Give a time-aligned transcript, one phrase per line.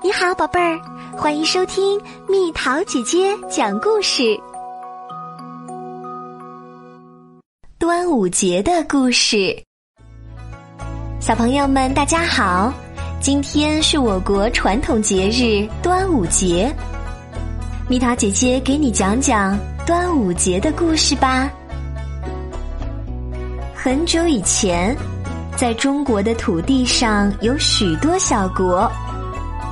[0.00, 0.80] 你好，宝贝儿，
[1.16, 4.22] 欢迎收听蜜桃姐姐讲故事。
[7.80, 9.60] 端午节的故事，
[11.20, 12.72] 小朋友们，大家好！
[13.20, 16.72] 今天是我国传统节日端午节，
[17.88, 21.50] 蜜桃姐姐给你讲讲端午节的故事吧。
[23.74, 24.96] 很久以前，
[25.56, 28.88] 在中国的土地上有许多小国，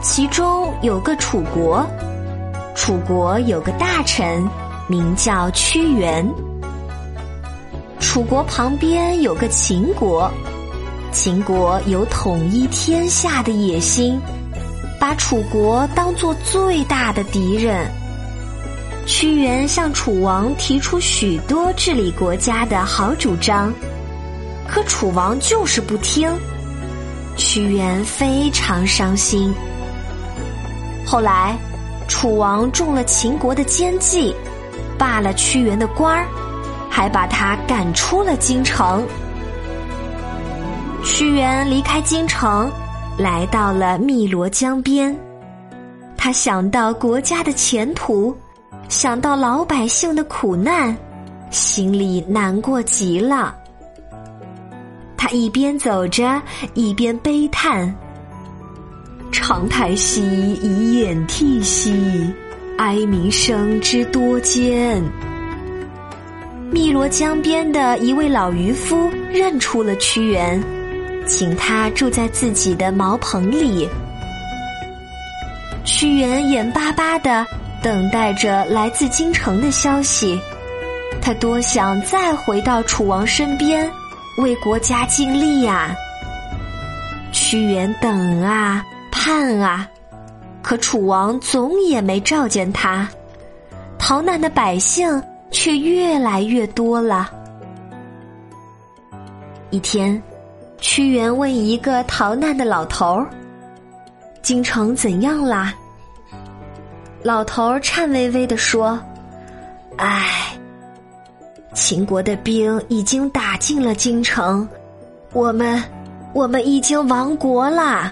[0.00, 1.86] 其中有个楚国。
[2.74, 4.48] 楚国有个大臣，
[4.86, 6.26] 名叫屈原。
[7.98, 10.30] 楚国旁边有个秦国，
[11.12, 14.18] 秦国有统一天下的野心，
[15.00, 17.90] 把楚国当做最大的敌人。
[19.04, 23.72] 屈原向楚王提出许多治理国家的好主张，
[24.68, 26.30] 可楚王就是不听，
[27.36, 29.52] 屈原非常伤心。
[31.10, 31.56] 后来，
[32.06, 34.36] 楚王中了秦国的奸计，
[34.98, 36.26] 罢了屈原的官儿，
[36.90, 39.02] 还把他赶出了京城。
[41.02, 42.70] 屈原离开京城，
[43.16, 45.18] 来到了汨罗江边，
[46.14, 48.36] 他想到国家的前途。
[48.90, 50.94] 想到老百姓的苦难，
[51.50, 53.54] 心里难过极了。
[55.16, 56.40] 他一边走着，
[56.74, 57.94] 一边悲叹
[59.48, 60.20] ：“长太息
[60.60, 62.30] 以掩涕兮，
[62.76, 65.02] 哀民生之多艰。”
[66.70, 70.62] 汨罗江边的一位老渔夫认出了屈原，
[71.26, 73.88] 请他住在自己的茅棚里。
[75.82, 77.46] 屈原眼巴巴的。
[77.80, 80.38] 等待着来自京城的消息，
[81.22, 83.88] 他多想再回到楚王身边，
[84.38, 85.94] 为国家尽力呀。
[87.32, 88.84] 屈原等啊
[89.28, 89.86] 看啊，
[90.62, 93.06] 可楚王总也没召见他，
[93.98, 97.30] 逃难的百姓却越来越多了。
[99.68, 100.22] 一天，
[100.78, 103.28] 屈原问一个逃难的老头儿
[104.40, 105.74] ：“京城怎样啦？”
[107.22, 108.98] 老头颤巍巍地说
[109.98, 110.56] ：“唉，
[111.74, 114.66] 秦国的兵已经打进了京城，
[115.34, 115.84] 我们，
[116.32, 118.10] 我们已经亡国啦。”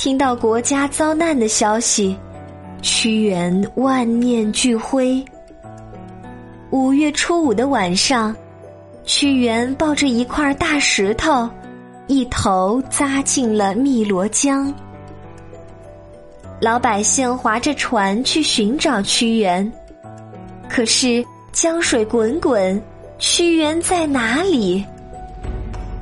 [0.00, 2.16] 听到国家遭难的消息，
[2.80, 5.22] 屈原万念俱灰。
[6.70, 8.34] 五月初五的晚上，
[9.04, 11.46] 屈原抱着一块大石头，
[12.06, 14.72] 一头扎进了汨罗江。
[16.62, 19.70] 老百姓划着船去寻找屈原，
[20.66, 21.22] 可是
[21.52, 22.82] 江水滚滚，
[23.18, 24.82] 屈原在哪里？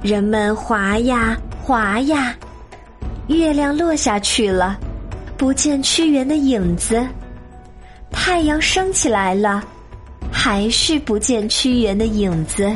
[0.03, 2.33] 人们划呀划呀，
[3.29, 4.79] 月亮落下去了，
[5.37, 7.07] 不见屈原的影子；
[8.11, 9.63] 太阳升起来了，
[10.33, 12.75] 还是不见屈原的影子。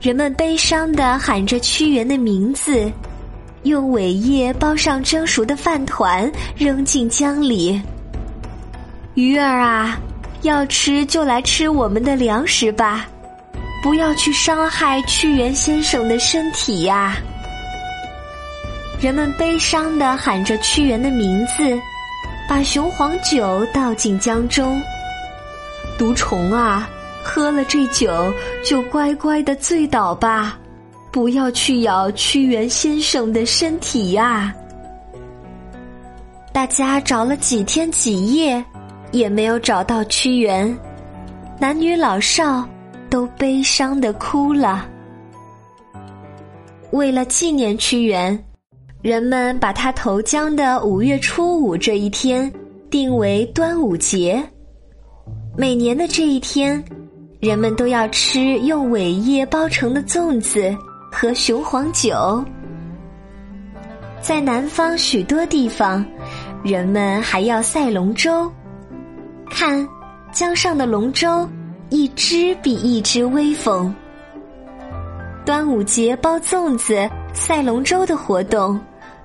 [0.00, 2.90] 人们悲伤的喊着屈原的名字。
[3.64, 7.78] 用苇叶包上蒸熟的饭团，扔进江里。
[9.12, 10.00] 鱼儿啊，
[10.40, 13.06] 要吃就来吃我们的粮食吧，
[13.82, 17.18] 不要去伤害屈原先生的身体呀！
[19.00, 21.80] 人们悲伤的喊着屈原的名字，
[22.46, 24.78] 把雄黄酒倒进江中。
[25.96, 26.86] 毒虫啊，
[27.24, 28.30] 喝了这酒
[28.62, 30.58] 就乖乖的醉倒吧。
[31.10, 34.54] 不要去咬屈原先生的身体呀！
[36.52, 38.62] 大家找了几天几夜，
[39.12, 40.78] 也没有找到屈原，
[41.58, 42.68] 男女老少
[43.08, 44.86] 都悲伤的哭了。
[46.90, 48.38] 为了纪念屈原，
[49.02, 52.52] 人们把他投江的五月初五这一天
[52.90, 54.42] 定为端午节。
[55.56, 56.82] 每年的这一天，
[57.40, 60.76] 人们都要吃用苇叶包成的粽子。
[61.12, 62.44] 和雄黄酒，
[64.22, 66.06] 在南方许多地方，
[66.62, 68.48] 人们还要赛龙舟。
[69.50, 69.86] 看，
[70.30, 71.48] 江上的龙舟，
[71.88, 73.92] 一只比一只威风。
[75.44, 78.78] 端午节包粽子、赛龙舟的活动，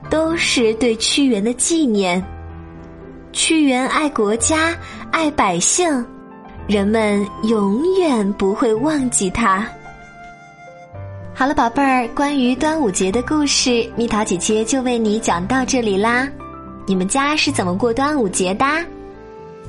[0.10, 2.24] 都是对屈原的纪念。
[3.32, 4.74] 屈原爱国家、
[5.12, 6.06] 爱百姓，
[6.68, 9.68] 人们永远不会忘记他。
[11.34, 16.28] 好了，宝贝儿，关于端午节的故事，蜜桃姐姐就为你讲到这里啦。
[16.88, 18.66] 你们家是怎么过端午节的？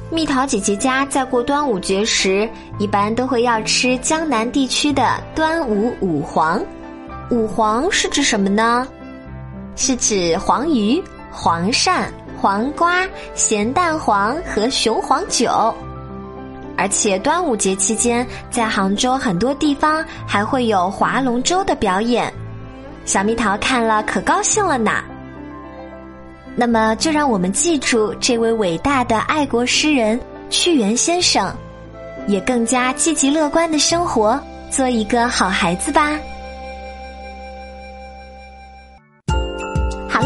[0.08, 2.48] 蜜桃姐姐家在过端午节时，
[2.78, 6.62] 一般都会要吃江南地区的端午五黄。
[7.30, 8.86] 五黄是指什么呢？
[9.76, 12.06] 是指黄鱼、黄鳝、
[12.40, 15.73] 黄瓜、咸蛋黄和雄黄酒。
[16.78, 22.31] 而且端午节期间，在杭州很多地方还会有划龙舟的表演，
[23.05, 24.93] 小蜜桃看了可高兴了呢。
[26.55, 30.20] 那么，就让我们记住这位伟大的爱国诗人
[30.50, 31.55] 屈原先生，
[32.26, 34.38] 也更加积极乐观的生活，
[34.70, 36.19] 做一个好孩子吧。